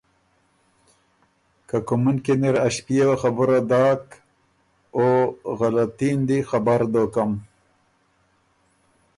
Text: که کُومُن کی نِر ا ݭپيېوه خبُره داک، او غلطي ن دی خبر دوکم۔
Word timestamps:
که 1.67 1.77
کُومُن 1.87 2.17
کی 2.23 2.33
نِر 2.41 2.55
ا 2.65 2.67
ݭپيېوه 2.73 3.15
خبُره 3.21 3.59
داک، 3.69 4.03
او 4.97 5.03
غلطي 5.59 6.09
ن 6.17 6.19
دی 6.27 6.39
خبر 6.49 6.79
دوکم۔ 6.93 7.31